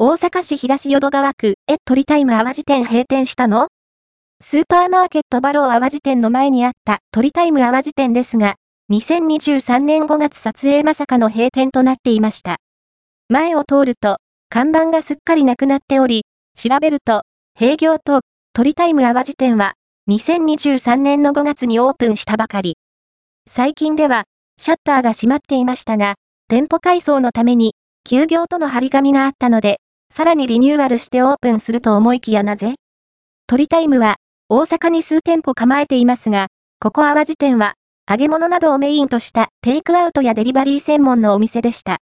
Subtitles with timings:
[0.00, 3.66] 大阪市東淀川区、え、鳥タイム淡路店閉店したの？
[4.40, 8.54] スーパーマーケットバロー淡路店の前にあった鳥タイム淡路店ですが、
[8.92, 12.58] 2023年5月撮影まさかの閉店となっていました。
[13.28, 14.18] 前を通ると、
[14.50, 16.26] 看板がすっかりなくなっており、
[16.56, 17.22] 調べると、
[17.58, 18.20] 閉業と
[18.52, 19.72] 鳥タイム淡路店は、
[20.08, 22.76] 2023年の5月にオープンしたばかり。
[23.50, 24.26] 最近では、
[24.58, 26.14] シャッターが閉まっていましたが、
[26.48, 27.74] 店舗改装のために、
[28.04, 29.80] 休業との張り紙があったので、
[30.18, 32.74] さらにリニューアルしてオープンすると思いきやなぜ？
[33.46, 34.16] 鳥タイムは、
[34.48, 36.48] 大阪に数店舗構えていますが、
[36.80, 37.74] ここ淡路店は、
[38.10, 41.96] 揚げ物などをメインとしたテイクアウトやデリバリー専門のお店でした。